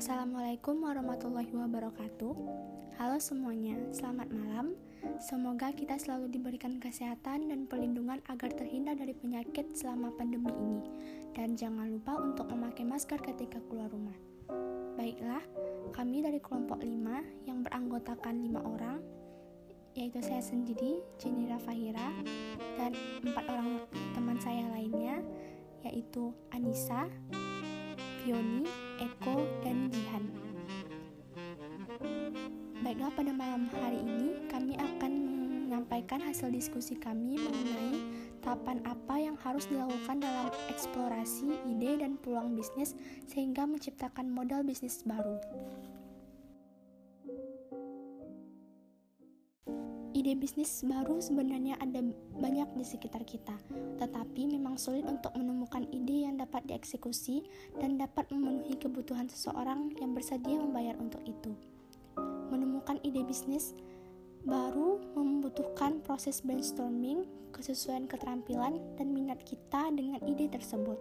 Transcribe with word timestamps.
Assalamualaikum 0.00 0.80
warahmatullahi 0.80 1.52
wabarakatuh. 1.52 2.32
Halo 2.96 3.20
semuanya, 3.20 3.76
selamat 3.92 4.32
malam. 4.32 4.72
Semoga 5.20 5.76
kita 5.76 6.00
selalu 6.00 6.32
diberikan 6.32 6.80
kesehatan 6.80 7.52
dan 7.52 7.68
perlindungan 7.68 8.24
agar 8.32 8.48
terhindar 8.56 8.96
dari 8.96 9.12
penyakit 9.12 9.76
selama 9.76 10.08
pandemi 10.16 10.48
ini. 10.56 10.80
Dan 11.36 11.52
jangan 11.52 11.92
lupa 11.92 12.16
untuk 12.16 12.48
memakai 12.48 12.88
masker 12.88 13.20
ketika 13.20 13.60
keluar 13.68 13.92
rumah. 13.92 14.16
Baiklah, 14.96 15.44
kami 15.92 16.24
dari 16.24 16.40
kelompok 16.40 16.80
5 16.80 17.44
yang 17.44 17.60
beranggotakan 17.60 18.40
5 18.40 18.56
orang, 18.56 19.04
yaitu 19.92 20.24
saya 20.24 20.40
sendiri, 20.40 21.04
Jenny 21.20 21.44
Rafahira, 21.44 22.08
dan 22.80 22.96
empat 23.20 23.44
orang 23.52 23.84
teman 24.16 24.40
saya 24.40 24.64
lainnya, 24.72 25.20
yaitu 25.84 26.32
Anissa, 26.56 27.04
Fioni, 28.24 28.64
Eko, 29.00 29.48
dan 29.64 29.88
Jihan. 29.88 30.28
Baiklah 32.84 33.08
pada 33.16 33.32
malam 33.32 33.64
hari 33.72 33.96
ini 33.96 34.44
kami 34.52 34.76
akan 34.76 35.12
menyampaikan 35.64 36.20
hasil 36.20 36.52
diskusi 36.52 37.00
kami 37.00 37.40
mengenai 37.40 37.96
tahapan 38.44 38.84
apa 38.84 39.16
yang 39.16 39.36
harus 39.40 39.64
dilakukan 39.72 40.20
dalam 40.20 40.52
eksplorasi 40.68 41.48
ide 41.64 42.04
dan 42.04 42.20
peluang 42.20 42.52
bisnis 42.52 42.92
sehingga 43.24 43.64
menciptakan 43.64 44.28
modal 44.28 44.60
bisnis 44.60 45.00
baru. 45.08 45.40
Ide 50.20 50.36
bisnis 50.36 50.84
baru 50.84 51.16
sebenarnya 51.16 51.80
ada 51.80 52.04
banyak 52.36 52.76
di 52.76 52.84
sekitar 52.84 53.24
kita, 53.24 53.56
tetapi 53.96 54.52
memang 54.52 54.76
sulit 54.76 55.08
untuk 55.08 55.32
menemukan 55.32 55.88
ide 55.88 56.28
yang 56.28 56.36
dapat 56.36 56.60
dieksekusi 56.68 57.40
dan 57.80 57.96
dapat 57.96 58.28
memenuhi 58.28 58.76
kebutuhan 58.76 59.32
seseorang 59.32 59.96
yang 59.96 60.12
bersedia 60.12 60.60
membayar 60.60 60.92
untuk 61.00 61.24
itu. 61.24 61.56
Menemukan 62.52 63.00
ide 63.00 63.24
bisnis 63.24 63.72
baru 64.44 65.00
membutuhkan 65.16 66.04
proses 66.04 66.44
brainstorming, 66.44 67.24
kesesuaian 67.56 68.04
keterampilan, 68.04 68.76
dan 69.00 69.16
minat 69.16 69.40
kita 69.48 69.88
dengan 69.88 70.20
ide 70.28 70.52
tersebut. 70.52 71.00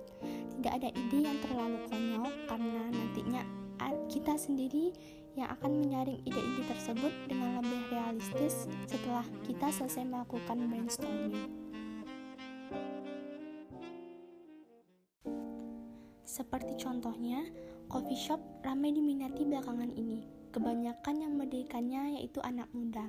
Tidak 0.56 0.72
ada 0.80 0.96
ide 0.96 1.28
yang 1.28 1.36
terlalu 1.44 1.76
konyol 1.92 2.32
karena 2.48 2.88
nantinya 2.88 3.44
kita 4.10 4.36
sendiri 4.36 4.92
yang 5.38 5.48
akan 5.54 5.80
menyaring 5.80 6.20
ide-ide 6.26 6.64
tersebut 6.68 7.14
dengan 7.30 7.62
lebih 7.64 7.82
realistis 7.94 8.68
setelah 8.90 9.24
kita 9.46 9.70
selesai 9.72 10.04
melakukan 10.04 10.68
brainstorming. 10.68 11.48
Seperti 16.30 16.78
contohnya, 16.78 17.42
coffee 17.90 18.20
shop 18.20 18.42
ramai 18.62 18.92
diminati 18.92 19.48
belakangan 19.48 19.90
ini. 19.96 20.28
Kebanyakan 20.50 21.16
yang 21.22 21.34
mendirikannya 21.38 22.20
yaitu 22.20 22.42
anak 22.42 22.70
muda, 22.74 23.06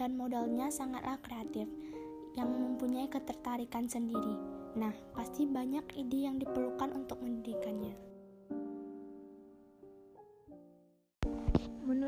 dan 0.00 0.16
modalnya 0.16 0.72
sangatlah 0.72 1.20
kreatif, 1.20 1.68
yang 2.36 2.48
mempunyai 2.48 3.08
ketertarikan 3.12 3.88
sendiri. 3.88 4.34
Nah, 4.76 4.92
pasti 5.14 5.46
banyak 5.46 5.84
ide 5.94 6.28
yang 6.28 6.36
diperlukan 6.40 6.92
untuk 6.92 7.22
mendirikannya. 7.24 7.77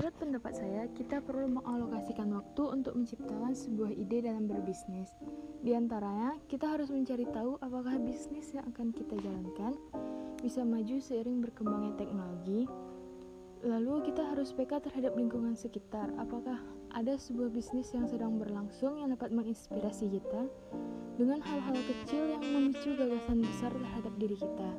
Menurut 0.00 0.16
pendapat 0.16 0.56
saya, 0.56 0.88
kita 0.96 1.20
perlu 1.20 1.60
mengalokasikan 1.60 2.32
waktu 2.32 2.62
untuk 2.72 2.96
menciptakan 2.96 3.52
sebuah 3.52 3.92
ide 3.92 4.24
dalam 4.24 4.48
berbisnis. 4.48 5.12
Di 5.60 5.76
antaranya, 5.76 6.40
kita 6.48 6.72
harus 6.72 6.88
mencari 6.88 7.28
tahu 7.28 7.60
apakah 7.60 8.00
bisnis 8.00 8.48
yang 8.56 8.64
akan 8.72 8.96
kita 8.96 9.12
jalankan 9.20 9.76
bisa 10.40 10.64
maju 10.64 10.96
seiring 11.04 11.44
berkembangnya 11.44 12.00
teknologi. 12.00 12.64
Lalu 13.60 14.08
kita 14.08 14.24
harus 14.24 14.56
peka 14.56 14.80
terhadap 14.80 15.12
lingkungan 15.20 15.52
sekitar. 15.52 16.08
Apakah 16.16 16.56
ada 16.96 17.20
sebuah 17.20 17.52
bisnis 17.52 17.92
yang 17.92 18.08
sedang 18.08 18.40
berlangsung 18.40 19.04
yang 19.04 19.12
dapat 19.12 19.36
menginspirasi 19.36 20.16
kita 20.16 20.48
dengan 21.20 21.44
hal-hal 21.44 21.76
kecil 21.76 22.24
yang 22.24 22.40
memicu 22.40 22.96
gagasan 22.96 23.44
besar 23.44 23.68
terhadap 23.68 24.16
diri 24.16 24.40
kita. 24.40 24.70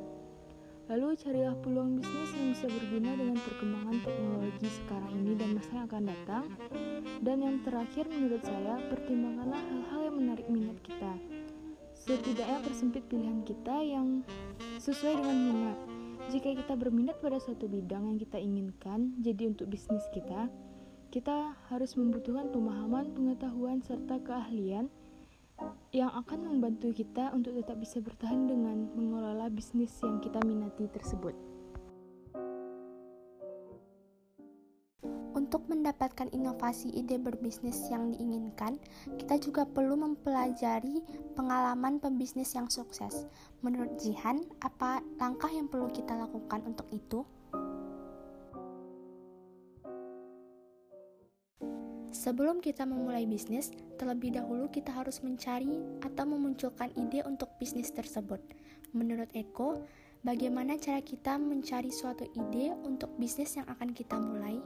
Lalu 0.90 1.14
carilah 1.14 1.54
peluang 1.62 2.02
bisnis 2.02 2.30
yang 2.34 2.46
bisa 2.50 2.66
berguna 2.66 3.10
dengan 3.14 3.38
perkembangan 3.38 3.96
teknologi 4.02 4.68
sekarang 4.82 5.12
ini 5.14 5.32
dan 5.38 5.48
masa 5.54 5.70
yang 5.78 5.86
akan 5.86 6.04
datang. 6.10 6.44
Dan 7.22 7.36
yang 7.38 7.56
terakhir 7.62 8.04
menurut 8.10 8.42
saya, 8.42 8.82
pertimbangkanlah 8.90 9.62
hal-hal 9.62 10.00
yang 10.10 10.16
menarik 10.18 10.46
minat 10.50 10.78
kita. 10.82 11.12
Setidaknya 11.94 12.58
persempit 12.66 13.06
pilihan 13.06 13.46
kita 13.46 13.76
yang 13.78 14.26
sesuai 14.82 15.22
dengan 15.22 15.38
minat. 15.38 15.78
Jika 16.34 16.50
kita 16.58 16.74
berminat 16.74 17.22
pada 17.22 17.38
suatu 17.38 17.70
bidang 17.70 18.14
yang 18.14 18.18
kita 18.18 18.38
inginkan, 18.42 19.14
jadi 19.22 19.54
untuk 19.54 19.70
bisnis 19.70 20.02
kita, 20.10 20.50
kita 21.14 21.54
harus 21.70 21.94
membutuhkan 21.94 22.50
pemahaman, 22.50 23.14
pengetahuan, 23.14 23.78
serta 23.84 24.18
keahlian 24.18 24.90
yang 25.92 26.08
akan 26.08 26.48
membantu 26.48 26.88
kita 26.96 27.28
untuk 27.36 27.52
tetap 27.60 27.76
bisa 27.76 28.00
bertahan 28.00 28.48
dengan 28.48 28.88
mengelola 28.96 29.52
bisnis 29.52 29.92
yang 30.00 30.18
kita 30.24 30.40
minati 30.40 30.88
tersebut. 30.88 31.36
Untuk 35.32 35.68
mendapatkan 35.68 36.32
inovasi 36.32 36.88
ide 36.96 37.20
berbisnis 37.20 37.76
yang 37.92 38.08
diinginkan, 38.08 38.80
kita 39.20 39.36
juga 39.36 39.68
perlu 39.68 40.00
mempelajari 40.00 41.04
pengalaman 41.36 42.00
pebisnis 42.00 42.56
yang 42.56 42.72
sukses. 42.72 43.28
Menurut 43.60 44.00
Jihan, 44.00 44.48
apa 44.64 45.04
langkah 45.20 45.52
yang 45.52 45.68
perlu 45.68 45.92
kita 45.92 46.16
lakukan 46.16 46.64
untuk 46.64 46.88
itu? 46.88 47.28
Sebelum 52.22 52.62
kita 52.62 52.86
memulai 52.86 53.26
bisnis, 53.26 53.74
terlebih 53.98 54.38
dahulu 54.38 54.70
kita 54.70 54.94
harus 54.94 55.18
mencari 55.26 55.82
atau 56.06 56.22
memunculkan 56.22 56.94
ide 56.94 57.26
untuk 57.26 57.50
bisnis 57.58 57.90
tersebut. 57.90 58.38
Menurut 58.94 59.26
Eko, 59.34 59.82
bagaimana 60.22 60.78
cara 60.78 61.02
kita 61.02 61.34
mencari 61.34 61.90
suatu 61.90 62.22
ide 62.38 62.78
untuk 62.86 63.10
bisnis 63.18 63.58
yang 63.58 63.66
akan 63.66 63.90
kita 63.90 64.22
mulai? 64.22 64.62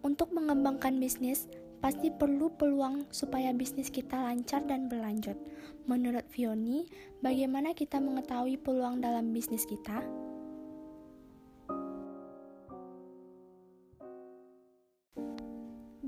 Untuk 0.00 0.32
mengembangkan 0.32 0.96
bisnis, 0.96 1.44
pasti 1.84 2.08
perlu 2.08 2.56
peluang 2.56 3.04
supaya 3.12 3.52
bisnis 3.52 3.92
kita 3.92 4.16
lancar 4.16 4.64
dan 4.64 4.88
berlanjut. 4.88 5.36
Menurut 5.84 6.24
Fioni, 6.32 6.88
bagaimana 7.20 7.76
kita 7.76 8.00
mengetahui 8.00 8.56
peluang 8.64 9.04
dalam 9.04 9.36
bisnis 9.36 9.68
kita? 9.68 10.00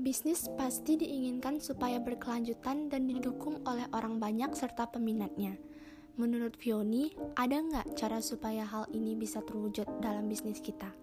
Bisnis 0.05 0.45
pasti 0.53 1.01
diinginkan 1.01 1.57
supaya 1.57 1.97
berkelanjutan 1.97 2.93
dan 2.93 3.09
didukung 3.09 3.65
oleh 3.65 3.89
orang 3.89 4.21
banyak 4.21 4.53
serta 4.53 4.85
peminatnya. 4.85 5.57
Menurut 6.21 6.53
Fioni, 6.61 7.09
ada 7.33 7.57
nggak 7.57 7.97
cara 7.97 8.21
supaya 8.21 8.69
hal 8.69 8.85
ini 8.93 9.17
bisa 9.17 9.41
terwujud 9.41 9.89
dalam 10.05 10.29
bisnis 10.29 10.61
kita? 10.61 10.93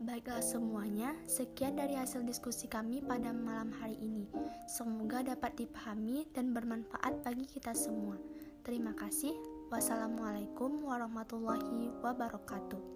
Baiklah 0.00 0.40
semuanya, 0.40 1.12
sekian 1.28 1.76
dari 1.76 1.92
hasil 1.92 2.24
diskusi 2.24 2.64
kami 2.72 3.04
pada 3.04 3.36
malam 3.36 3.68
hari 3.68 4.00
ini. 4.00 4.32
Semoga 4.64 5.20
dapat 5.20 5.60
dipahami 5.60 6.24
dan 6.32 6.56
bermanfaat 6.56 7.20
bagi 7.20 7.44
kita 7.44 7.76
semua. 7.76 8.16
Terima 8.64 8.96
kasih. 8.96 9.36
Wassalamualaikum 9.68 10.88
warahmatullahi 10.88 11.92
wabarakatuh. 12.00 12.95